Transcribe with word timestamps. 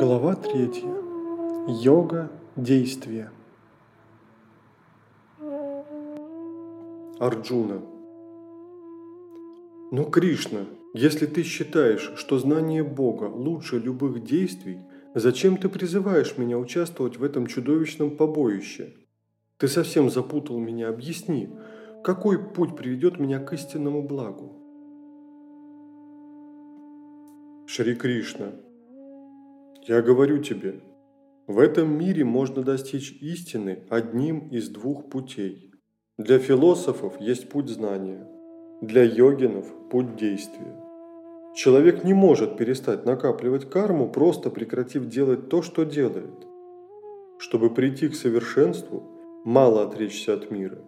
Глава 0.00 0.34
3. 0.34 0.82
Йога 1.84 2.30
действия. 2.56 3.30
Арджуна. 7.18 7.82
Но, 9.92 10.04
Кришна, 10.04 10.64
если 10.94 11.26
ты 11.26 11.42
считаешь, 11.42 12.12
что 12.16 12.38
знание 12.38 12.82
Бога 12.82 13.24
лучше 13.24 13.78
любых 13.78 14.24
действий, 14.24 14.78
зачем 15.14 15.58
ты 15.58 15.68
призываешь 15.68 16.38
меня 16.38 16.56
участвовать 16.56 17.18
в 17.18 17.22
этом 17.22 17.46
чудовищном 17.46 18.16
побоище? 18.16 18.94
Ты 19.58 19.68
совсем 19.68 20.08
запутал 20.08 20.58
меня, 20.58 20.88
объясни, 20.88 21.50
какой 22.02 22.38
путь 22.42 22.74
приведет 22.74 23.20
меня 23.20 23.38
к 23.38 23.52
истинному 23.52 24.02
благу? 24.08 24.56
Шри 27.66 27.94
Кришна, 27.94 28.52
я 29.90 30.02
говорю 30.02 30.38
тебе, 30.38 30.80
в 31.48 31.58
этом 31.58 31.98
мире 31.98 32.24
можно 32.24 32.62
достичь 32.62 33.10
истины 33.20 33.82
одним 33.88 34.48
из 34.50 34.68
двух 34.68 35.10
путей. 35.10 35.72
Для 36.16 36.38
философов 36.38 37.20
есть 37.20 37.48
путь 37.48 37.68
знания, 37.68 38.24
для 38.82 39.02
йогинов– 39.02 39.66
путь 39.90 40.14
действия. 40.14 40.76
Человек 41.56 42.04
не 42.04 42.14
может 42.14 42.56
перестать 42.56 43.04
накапливать 43.04 43.68
карму, 43.68 44.08
просто 44.08 44.48
прекратив 44.50 45.08
делать 45.08 45.48
то, 45.48 45.60
что 45.60 45.82
делает. 45.82 46.46
Чтобы 47.40 47.74
прийти 47.74 48.08
к 48.10 48.14
совершенству, 48.14 49.02
мало 49.44 49.82
отречься 49.82 50.34
от 50.34 50.52
мира. 50.52 50.78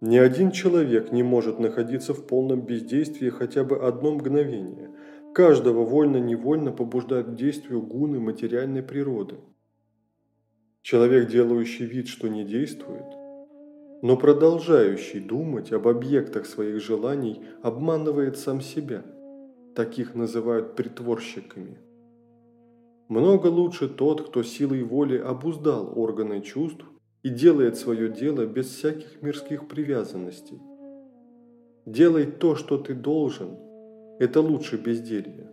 Ни 0.00 0.16
один 0.16 0.50
человек 0.50 1.12
не 1.12 1.22
может 1.22 1.60
находиться 1.60 2.14
в 2.14 2.26
полном 2.26 2.62
бездействии 2.62 3.30
хотя 3.30 3.62
бы 3.62 3.76
одно 3.78 4.10
мгновение– 4.10 4.90
Каждого 5.34 5.86
вольно-невольно 5.86 6.72
побуждают 6.72 7.28
к 7.28 7.34
действию 7.34 7.80
гуны 7.80 8.20
материальной 8.20 8.82
природы. 8.82 9.36
Человек, 10.82 11.30
делающий 11.30 11.86
вид, 11.86 12.08
что 12.08 12.28
не 12.28 12.44
действует, 12.44 13.06
но 14.02 14.18
продолжающий 14.18 15.20
думать 15.20 15.72
об 15.72 15.88
объектах 15.88 16.44
своих 16.44 16.82
желаний, 16.82 17.40
обманывает 17.62 18.36
сам 18.36 18.60
себя. 18.60 19.04
Таких 19.74 20.14
называют 20.14 20.76
притворщиками. 20.76 21.78
Много 23.08 23.46
лучше 23.46 23.88
тот, 23.88 24.28
кто 24.28 24.42
силой 24.42 24.82
воли 24.82 25.16
обуздал 25.16 25.98
органы 25.98 26.42
чувств 26.42 26.84
и 27.22 27.30
делает 27.30 27.78
свое 27.78 28.10
дело 28.10 28.44
без 28.44 28.66
всяких 28.66 29.22
мирских 29.22 29.66
привязанностей. 29.66 30.60
Делай 31.86 32.26
то, 32.26 32.54
что 32.54 32.76
ты 32.76 32.92
должен– 32.92 33.56
это 34.22 34.40
лучше 34.40 34.76
безделья. 34.76 35.50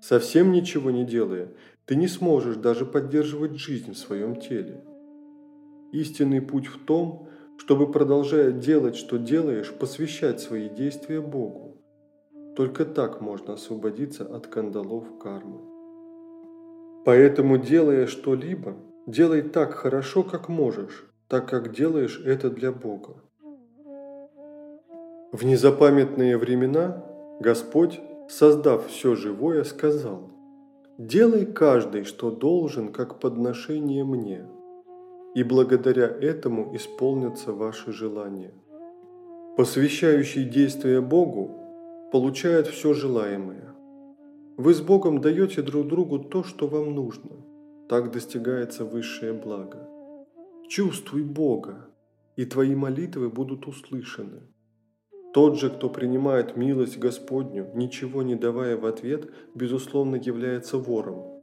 Совсем 0.00 0.52
ничего 0.52 0.92
не 0.92 1.04
делая, 1.04 1.48
ты 1.84 1.96
не 1.96 2.06
сможешь 2.06 2.56
даже 2.56 2.86
поддерживать 2.86 3.56
жизнь 3.56 3.92
в 3.92 3.98
своем 3.98 4.36
теле. 4.36 4.84
Истинный 5.92 6.40
путь 6.40 6.68
в 6.68 6.84
том, 6.84 7.28
чтобы, 7.58 7.90
продолжая 7.90 8.52
делать, 8.52 8.94
что 8.94 9.18
делаешь, 9.18 9.72
посвящать 9.72 10.40
свои 10.40 10.68
действия 10.68 11.20
Богу. 11.20 11.82
Только 12.56 12.84
так 12.84 13.20
можно 13.20 13.54
освободиться 13.54 14.24
от 14.24 14.46
кандалов 14.46 15.18
кармы. 15.18 15.60
Поэтому, 17.04 17.58
делая 17.58 18.06
что-либо, 18.06 18.76
делай 19.08 19.42
так 19.42 19.74
хорошо, 19.74 20.22
как 20.22 20.48
можешь, 20.48 21.10
так 21.26 21.48
как 21.48 21.74
делаешь 21.74 22.22
это 22.24 22.48
для 22.48 22.70
Бога. 22.70 23.16
В 25.32 25.44
незапамятные 25.44 26.36
времена 26.36 27.11
Господь, 27.42 28.00
создав 28.28 28.86
все 28.86 29.16
живое, 29.16 29.64
сказал, 29.64 30.30
«Делай 30.96 31.44
каждый, 31.44 32.04
что 32.04 32.30
должен, 32.30 32.92
как 32.92 33.18
подношение 33.18 34.04
мне, 34.04 34.46
и 35.34 35.42
благодаря 35.42 36.06
этому 36.06 36.76
исполнятся 36.76 37.52
ваши 37.52 37.92
желания». 37.92 38.54
Посвящающий 39.56 40.44
действия 40.44 41.00
Богу 41.00 41.50
получает 42.12 42.68
все 42.68 42.94
желаемое. 42.94 43.74
Вы 44.56 44.72
с 44.72 44.80
Богом 44.80 45.20
даете 45.20 45.62
друг 45.62 45.88
другу 45.88 46.20
то, 46.20 46.44
что 46.44 46.68
вам 46.68 46.94
нужно. 46.94 47.44
Так 47.88 48.12
достигается 48.12 48.84
высшее 48.84 49.32
благо. 49.32 49.88
Чувствуй 50.68 51.24
Бога, 51.24 51.88
и 52.36 52.44
твои 52.44 52.76
молитвы 52.76 53.28
будут 53.28 53.66
услышаны. 53.66 54.42
Тот 55.32 55.58
же, 55.58 55.70
кто 55.70 55.88
принимает 55.88 56.56
милость 56.56 56.98
Господню, 56.98 57.70
ничего 57.74 58.22
не 58.22 58.34
давая 58.34 58.76
в 58.76 58.84
ответ, 58.84 59.30
безусловно 59.54 60.16
является 60.16 60.76
вором. 60.76 61.42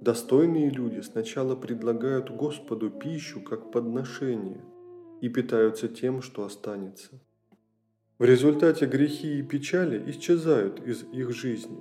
Достойные 0.00 0.70
люди 0.70 1.00
сначала 1.00 1.56
предлагают 1.56 2.30
Господу 2.30 2.90
пищу 2.90 3.40
как 3.42 3.72
подношение 3.72 4.64
и 5.20 5.28
питаются 5.28 5.88
тем, 5.88 6.22
что 6.22 6.44
останется. 6.44 7.20
В 8.18 8.24
результате 8.24 8.86
грехи 8.86 9.40
и 9.40 9.42
печали 9.42 10.10
исчезают 10.10 10.80
из 10.86 11.02
их 11.12 11.32
жизни. 11.32 11.80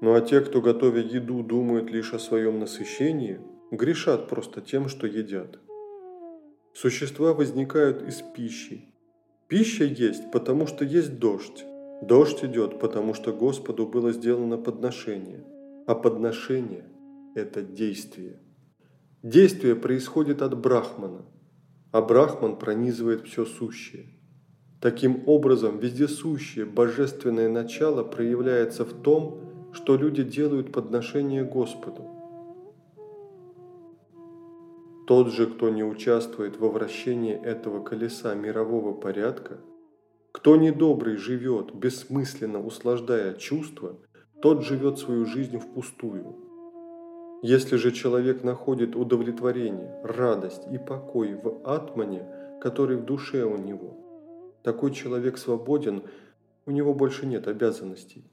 Ну 0.00 0.14
а 0.14 0.20
те, 0.22 0.40
кто, 0.40 0.62
готовя 0.62 1.02
еду, 1.02 1.42
думают 1.42 1.90
лишь 1.90 2.14
о 2.14 2.18
своем 2.18 2.58
насыщении, 2.58 3.38
грешат 3.70 4.28
просто 4.28 4.62
тем, 4.62 4.88
что 4.88 5.06
едят. 5.06 5.58
Существа 6.72 7.34
возникают 7.34 8.02
из 8.02 8.22
пищи, 8.34 8.91
Пища 9.52 9.84
есть, 9.84 10.30
потому 10.32 10.66
что 10.66 10.82
есть 10.82 11.18
дождь. 11.18 11.66
Дождь 12.00 12.42
идет, 12.42 12.80
потому 12.80 13.12
что 13.12 13.34
Господу 13.34 13.86
было 13.86 14.10
сделано 14.10 14.56
подношение. 14.56 15.44
А 15.86 15.94
подношение– 15.94 16.86
это 17.34 17.60
действие. 17.60 18.40
Действие 19.22 19.76
происходит 19.76 20.40
от 20.40 20.58
Брахмана, 20.58 21.26
а 21.90 22.00
Брахман 22.00 22.56
пронизывает 22.56 23.26
все 23.26 23.44
сущее. 23.44 24.18
Таким 24.80 25.22
образом, 25.26 25.78
вездесущее 25.78 26.64
божественное 26.64 27.50
начало 27.50 28.04
проявляется 28.04 28.86
в 28.86 29.02
том, 29.02 29.70
что 29.74 29.98
люди 29.98 30.22
делают 30.22 30.72
подношение 30.72 31.44
Господу. 31.44 32.21
Тот 35.06 35.32
же, 35.32 35.46
кто 35.46 35.68
не 35.68 35.82
участвует 35.82 36.58
во 36.58 36.68
вращении 36.68 37.34
этого 37.34 37.82
колеса 37.82 38.34
мирового 38.34 38.94
порядка, 38.94 39.58
кто 40.30 40.56
недобрый 40.56 41.16
живет, 41.16 41.74
бессмысленно 41.74 42.64
услаждая 42.64 43.34
чувства, 43.34 43.98
тот 44.40 44.64
живет 44.64 44.98
свою 44.98 45.26
жизнь 45.26 45.58
впустую. 45.58 46.36
Если 47.42 47.76
же 47.76 47.90
человек 47.90 48.44
находит 48.44 48.94
удовлетворение, 48.94 50.00
радость 50.04 50.62
и 50.70 50.78
покой 50.78 51.34
в 51.34 51.62
атмане, 51.64 52.24
который 52.60 52.96
в 52.96 53.04
душе 53.04 53.44
у 53.44 53.56
него, 53.56 53.98
такой 54.62 54.92
человек 54.92 55.36
свободен, 55.36 56.04
у 56.64 56.70
него 56.70 56.94
больше 56.94 57.26
нет 57.26 57.48
обязанностей. 57.48 58.30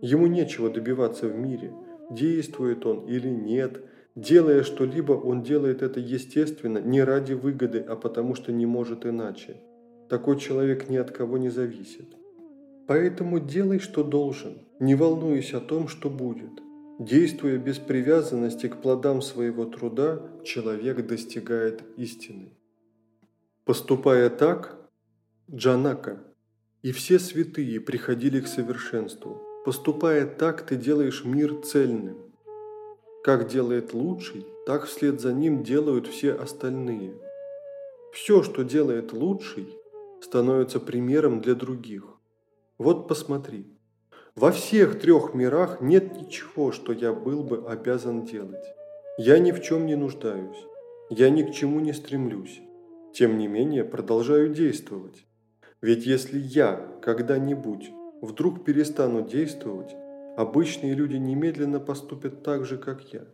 Ему 0.00 0.28
нечего 0.28 0.70
добиваться 0.70 1.28
в 1.28 1.36
мире, 1.36 1.74
действует 2.10 2.86
он 2.86 3.06
или 3.06 3.28
нет– 3.28 3.84
Делая 4.16 4.62
что-либо, 4.62 5.12
он 5.12 5.42
делает 5.42 5.82
это 5.82 5.98
естественно, 5.98 6.78
не 6.78 7.02
ради 7.02 7.32
выгоды, 7.32 7.80
а 7.80 7.96
потому 7.96 8.34
что 8.34 8.52
не 8.52 8.66
может 8.66 9.06
иначе. 9.06 9.56
Такой 10.08 10.38
человек 10.38 10.88
ни 10.88 10.96
от 10.96 11.10
кого 11.10 11.36
не 11.38 11.50
зависит. 11.50 12.14
Поэтому 12.86 13.40
делай, 13.40 13.80
что 13.80 14.04
должен, 14.04 14.58
не 14.78 14.94
волнуясь 14.94 15.54
о 15.54 15.60
том, 15.60 15.88
что 15.88 16.10
будет. 16.10 16.62
Действуя 17.00 17.58
без 17.58 17.78
привязанности 17.78 18.68
к 18.68 18.76
плодам 18.76 19.20
своего 19.20 19.64
труда, 19.64 20.22
человек 20.44 21.04
достигает 21.06 21.82
истины. 21.96 22.52
Поступая 23.64 24.30
так, 24.30 24.78
Джанака 25.50 26.22
и 26.82 26.92
все 26.92 27.18
святые 27.18 27.80
приходили 27.80 28.40
к 28.40 28.46
совершенству. 28.46 29.42
Поступая 29.64 30.26
так, 30.26 30.62
ты 30.66 30.76
делаешь 30.76 31.24
мир 31.24 31.62
цельным. 31.62 32.18
Как 33.24 33.48
делает 33.48 33.94
лучший, 33.94 34.44
так 34.66 34.84
вслед 34.84 35.18
за 35.18 35.32
ним 35.32 35.62
делают 35.62 36.06
все 36.06 36.34
остальные. 36.34 37.14
Все, 38.12 38.42
что 38.42 38.64
делает 38.64 39.14
лучший, 39.14 39.66
становится 40.20 40.78
примером 40.78 41.40
для 41.40 41.54
других. 41.54 42.04
Вот 42.76 43.08
посмотри. 43.08 43.64
Во 44.34 44.52
всех 44.52 45.00
трех 45.00 45.32
мирах 45.32 45.80
нет 45.80 46.14
ничего, 46.20 46.70
что 46.70 46.92
я 46.92 47.14
был 47.14 47.42
бы 47.42 47.64
обязан 47.66 48.26
делать. 48.26 48.66
Я 49.16 49.38
ни 49.38 49.52
в 49.52 49.62
чем 49.62 49.86
не 49.86 49.96
нуждаюсь. 49.96 50.62
Я 51.08 51.30
ни 51.30 51.44
к 51.44 51.52
чему 51.52 51.80
не 51.80 51.94
стремлюсь. 51.94 52.60
Тем 53.14 53.38
не 53.38 53.48
менее, 53.48 53.84
продолжаю 53.84 54.50
действовать. 54.50 55.24
Ведь 55.80 56.04
если 56.04 56.38
я 56.38 56.76
когда-нибудь 57.00 57.90
вдруг 58.20 58.66
перестану 58.66 59.26
действовать, 59.26 59.96
Обычные 60.36 60.94
люди 60.94 61.16
немедленно 61.16 61.78
поступят 61.78 62.42
так 62.42 62.64
же, 62.64 62.76
как 62.76 63.12
я. 63.12 63.24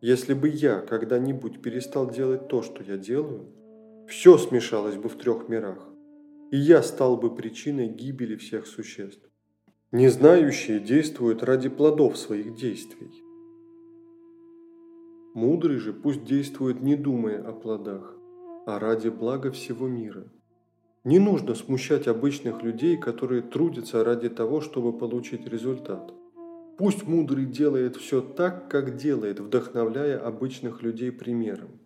Если 0.00 0.32
бы 0.32 0.48
я 0.48 0.80
когда-нибудь 0.80 1.60
перестал 1.60 2.10
делать 2.10 2.48
то, 2.48 2.62
что 2.62 2.82
я 2.82 2.96
делаю, 2.96 3.52
все 4.08 4.38
смешалось 4.38 4.96
бы 4.96 5.10
в 5.10 5.16
трех 5.16 5.48
мирах, 5.48 5.86
и 6.50 6.56
я 6.56 6.82
стал 6.82 7.18
бы 7.18 7.34
причиной 7.34 7.88
гибели 7.88 8.36
всех 8.36 8.66
существ. 8.66 9.28
Незнающие 9.92 10.80
действуют 10.80 11.42
ради 11.42 11.68
плодов 11.68 12.16
своих 12.16 12.54
действий. 12.54 13.22
Мудрый 15.34 15.76
же 15.76 15.92
пусть 15.92 16.24
действует 16.24 16.80
не 16.80 16.96
думая 16.96 17.42
о 17.42 17.52
плодах, 17.52 18.16
а 18.66 18.78
ради 18.78 19.08
блага 19.08 19.50
всего 19.50 19.88
мира. 19.88 20.30
Не 21.04 21.18
нужно 21.18 21.54
смущать 21.54 22.08
обычных 22.08 22.62
людей, 22.62 22.96
которые 22.96 23.42
трудятся 23.42 24.04
ради 24.04 24.28
того, 24.28 24.60
чтобы 24.60 24.96
получить 24.96 25.46
результат. 25.46 26.12
Пусть 26.76 27.06
мудрый 27.06 27.46
делает 27.46 27.96
все 27.96 28.20
так, 28.20 28.68
как 28.70 28.96
делает, 28.96 29.40
вдохновляя 29.40 30.18
обычных 30.18 30.82
людей 30.82 31.10
примером. 31.10 31.80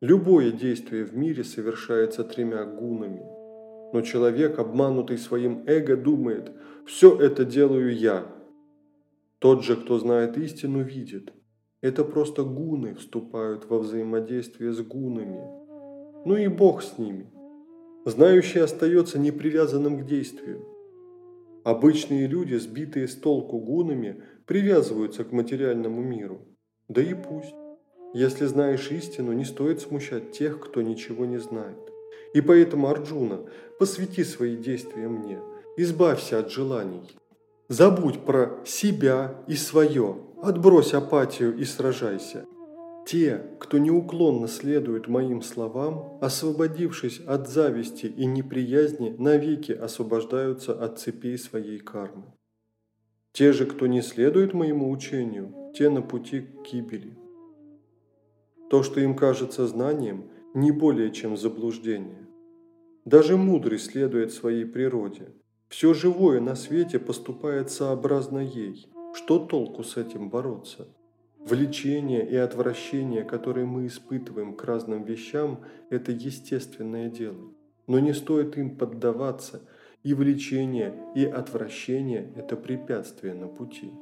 Любое 0.00 0.52
действие 0.52 1.04
в 1.04 1.16
мире 1.16 1.42
совершается 1.42 2.22
тремя 2.22 2.64
гунами. 2.64 3.22
Но 3.92 4.02
человек, 4.02 4.58
обманутый 4.58 5.18
своим 5.18 5.64
эго, 5.66 5.96
думает 5.96 6.52
«все 6.86 7.16
это 7.16 7.44
делаю 7.44 7.96
я». 7.96 8.26
Тот 9.38 9.64
же, 9.64 9.76
кто 9.76 9.98
знает 9.98 10.36
истину, 10.38 10.82
видит. 10.82 11.32
Это 11.80 12.04
просто 12.04 12.42
гуны 12.42 12.94
вступают 12.94 13.68
во 13.70 13.78
взаимодействие 13.78 14.72
с 14.72 14.80
гунами. 14.80 15.44
Ну 16.24 16.36
и 16.36 16.48
Бог 16.48 16.82
с 16.82 16.98
ними. 16.98 17.30
Знающий 18.06 18.60
остается 18.60 19.18
непривязанным 19.18 19.98
к 19.98 20.06
действию. 20.06 20.64
Обычные 21.64 22.28
люди, 22.28 22.54
сбитые 22.54 23.08
с 23.08 23.16
толку 23.16 23.58
гунами, 23.58 24.22
привязываются 24.46 25.24
к 25.24 25.32
материальному 25.32 26.00
миру. 26.02 26.38
Да 26.86 27.02
и 27.02 27.14
пусть. 27.14 27.56
Если 28.14 28.46
знаешь 28.46 28.92
истину, 28.92 29.32
не 29.32 29.44
стоит 29.44 29.80
смущать 29.80 30.30
тех, 30.30 30.60
кто 30.60 30.82
ничего 30.82 31.26
не 31.26 31.38
знает. 31.38 31.80
И 32.32 32.40
поэтому, 32.40 32.86
Арджуна, 32.86 33.40
посвяти 33.80 34.22
свои 34.22 34.56
действия 34.56 35.08
мне, 35.08 35.40
избавься 35.76 36.38
от 36.38 36.52
желаний. 36.52 37.10
Забудь 37.68 38.20
про 38.20 38.60
себя 38.64 39.34
и 39.48 39.56
свое, 39.56 40.18
отбрось 40.40 40.94
апатию 40.94 41.58
и 41.58 41.64
сражайся. 41.64 42.46
Те, 43.06 43.40
кто 43.60 43.78
неуклонно 43.78 44.48
следует 44.48 45.06
моим 45.06 45.40
словам, 45.40 46.18
освободившись 46.20 47.20
от 47.20 47.48
зависти 47.48 48.06
и 48.06 48.26
неприязни, 48.26 49.14
навеки 49.16 49.70
освобождаются 49.70 50.72
от 50.72 50.98
цепей 50.98 51.38
своей 51.38 51.78
кармы. 51.78 52.24
Те 53.30 53.52
же, 53.52 53.64
кто 53.64 53.86
не 53.86 54.02
следует 54.02 54.54
моему 54.54 54.90
учению, 54.90 55.54
те 55.72 55.88
на 55.88 56.02
пути 56.02 56.40
к 56.40 56.68
гибели. 56.68 57.16
То, 58.70 58.82
что 58.82 58.98
им 58.98 59.14
кажется 59.14 59.68
знанием, 59.68 60.28
не 60.52 60.72
более 60.72 61.12
чем 61.12 61.36
заблуждение. 61.36 62.26
Даже 63.04 63.36
мудрый 63.36 63.78
следует 63.78 64.32
своей 64.32 64.64
природе. 64.64 65.28
Все 65.68 65.94
живое 65.94 66.40
на 66.40 66.56
свете 66.56 66.98
поступает 66.98 67.70
сообразно 67.70 68.40
ей. 68.40 68.88
Что 69.14 69.38
толку 69.38 69.84
с 69.84 69.96
этим 69.96 70.28
бороться? 70.28 70.88
Влечение 71.48 72.28
и 72.28 72.34
отвращение, 72.34 73.22
которые 73.22 73.66
мы 73.66 73.86
испытываем 73.86 74.56
к 74.56 74.64
разным 74.64 75.04
вещам, 75.04 75.60
это 75.90 76.10
естественное 76.10 77.08
дело. 77.08 77.52
Но 77.86 78.00
не 78.00 78.14
стоит 78.14 78.58
им 78.58 78.76
поддаваться, 78.76 79.62
и 80.02 80.12
влечение, 80.12 80.92
и 81.14 81.24
отвращение– 81.24 82.32
это 82.36 82.56
препятствие 82.56 83.34
на 83.34 83.46
пути. 83.46 83.92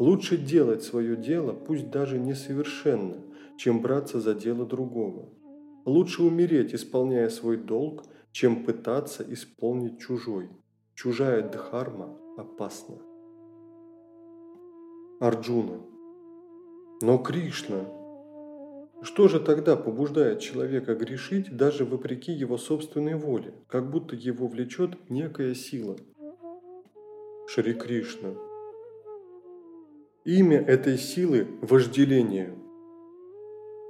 Лучше 0.00 0.36
делать 0.36 0.82
свое 0.82 1.16
дело, 1.16 1.52
пусть 1.52 1.90
даже 1.90 2.18
несовершенно, 2.18 3.22
чем 3.56 3.80
браться 3.80 4.18
за 4.18 4.34
дело 4.34 4.66
другого. 4.66 5.28
Лучше 5.84 6.24
умереть, 6.24 6.74
исполняя 6.74 7.28
свой 7.28 7.56
долг, 7.56 8.02
чем 8.32 8.64
пытаться 8.64 9.24
исполнить 9.28 10.00
чужой. 10.00 10.48
Чужая 10.96 11.48
дхарма 11.48 12.18
опасна. 12.36 12.98
Арджуна– 15.20 15.82
но 17.02 17.18
Кришна, 17.18 17.84
что 19.02 19.26
же 19.26 19.40
тогда 19.40 19.74
побуждает 19.74 20.38
человека 20.38 20.94
грешить 20.94 21.56
даже 21.56 21.84
вопреки 21.84 22.30
его 22.30 22.56
собственной 22.56 23.16
воле, 23.16 23.54
как 23.66 23.90
будто 23.90 24.14
его 24.14 24.46
влечет 24.46 25.10
некая 25.10 25.54
сила? 25.54 25.96
Шри 27.48 27.74
Кришна. 27.74 28.34
Имя 30.24 30.60
этой 30.60 30.96
силы– 30.96 31.48
вожделение. 31.60 32.56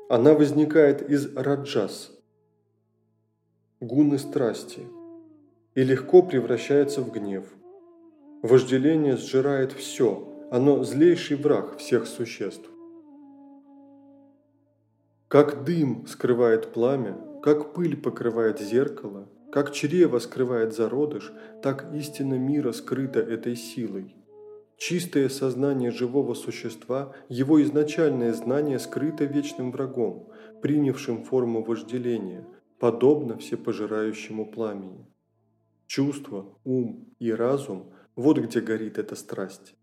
Она 0.09 0.33
возникает 0.33 1.07
из 1.11 1.37
раджас, 1.37 2.19
гуны 3.81 4.19
страсти, 4.19 4.87
и 5.75 5.85
легко 5.85 6.23
превращается 6.23 7.03
в 7.03 7.13
гнев. 7.13 7.45
Вожделение 8.43 9.19
сжирает 9.19 9.73
все, 9.73 10.49
оно 10.51 10.83
злейший 10.83 11.37
враг 11.37 11.77
всех 11.77 12.07
существ. 12.07 12.72
Как 15.33 15.65
дым 15.65 16.07
скрывает 16.07 16.75
пламя, 16.75 17.17
как 17.43 17.73
пыль 17.73 17.97
покрывает 17.97 18.61
зеркало, 18.61 19.31
как 19.51 19.73
чрево 19.73 20.19
скрывает 20.19 20.75
зародыш, 20.75 21.33
так 21.63 21.91
истина 21.95 22.35
мира 22.35 22.73
скрыта 22.73 23.21
этой 23.21 23.57
силой. 23.57 24.15
Чистое 24.77 25.31
сознание 25.31 25.91
живого 25.91 26.35
существа, 26.35 27.15
его 27.31 27.63
изначальное 27.63 28.35
знание 28.35 28.79
скрыто 28.79 29.25
вечным 29.25 29.73
врагом, 29.73 30.29
принявшим 30.61 31.25
форму 31.25 31.65
вожделения, 31.65 32.47
подобно 32.79 33.39
всепожирающему 33.39 34.53
пламени. 34.53 35.07
Чувство, 35.87 36.59
ум 36.63 37.09
и 37.19 37.33
разум– 37.33 37.95
вот 38.17 38.37
где 38.37 38.61
горит 38.61 38.99
эта 38.99 39.17
страсть. 39.17 39.75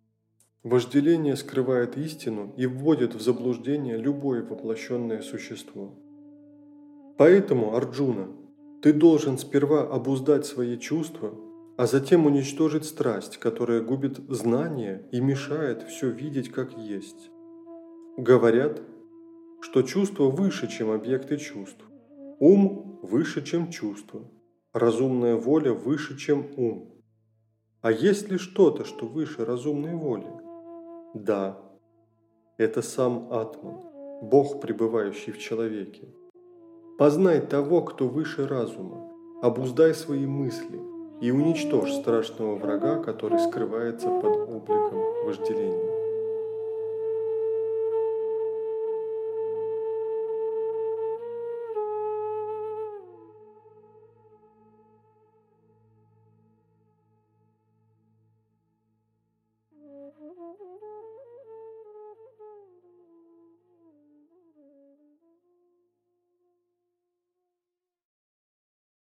Вожделение 0.64 1.38
скрывает 1.38 1.98
истину 1.98 2.54
и 2.58 2.66
вводит 2.66 3.16
в 3.16 3.22
заблуждение 3.22 3.96
любое 3.96 4.44
воплощенное 4.44 5.22
существо. 5.22 5.94
Поэтому, 7.18 7.76
Арджуна, 7.76 8.28
ты 8.82 8.92
должен 8.92 9.38
сперва 9.38 9.84
обуздать 9.84 10.46
свои 10.46 10.78
чувства, 10.78 11.34
а 11.78 11.88
затем 11.88 12.26
уничтожить 12.26 12.84
страсть, 12.84 13.38
которая 13.38 13.82
губит 13.82 14.18
знание 14.28 15.08
и 15.14 15.22
мешает 15.22 15.84
все 15.84 16.10
видеть 16.10 16.50
как 16.50 16.78
есть. 16.78 17.32
Говорят, 18.18 18.82
что 19.62 19.82
чувство 19.84 20.26
выше, 20.26 20.68
чем 20.68 20.92
объекты 20.92 21.38
чувств. 21.38 21.86
Ум 22.40 23.00
выше, 23.02 23.46
чем 23.46 23.72
чувство. 23.72 24.30
Разумная 24.74 25.38
воля 25.38 25.72
выше, 25.72 26.18
чем 26.18 26.48
ум. 26.57 27.02
А 27.81 27.94
есть 27.94 28.30
ли 28.30 28.38
что-то, 28.38 28.83
что 28.83 29.06
выше 29.06 29.45
разумной 29.45 29.95
воли? 29.95 30.49
Да, 31.16 31.57
это 32.57 32.83
сам 32.83 33.30
Атман, 33.31 33.80
Бог, 34.21 34.61
пребывающий 34.61 35.31
в 35.33 35.39
человеке. 35.39 36.07
Познай 36.99 37.42
того, 37.42 37.81
кто 37.81 38.07
выше 38.07 38.45
разума, 38.45 39.11
обуздай 39.42 39.95
свои 39.95 40.28
мысли 40.28 40.80
и 41.21 41.31
уничтожь 41.31 41.94
страшного 41.94 42.56
врага, 42.56 43.01
который 43.01 43.39
скрывается 43.39 44.07
под 44.07 44.35
обликом 44.49 45.25
вожделения. 45.25 45.89